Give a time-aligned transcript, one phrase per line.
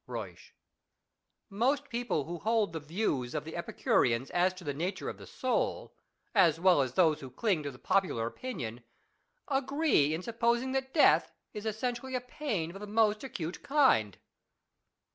[0.09, 0.53] Euysch.
[1.51, 5.27] Most people who hold the views of the Epicureans as to the nature of the
[5.27, 5.93] soul,
[6.33, 8.81] as well as those who cling to the popular opinion,
[9.47, 14.17] agree in supposing that death is essentially a pain of the most acute kind.